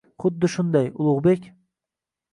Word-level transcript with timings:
—Xuddi 0.23 0.49
shunday, 0.53 0.89
Ulugʻbek. 1.05 1.47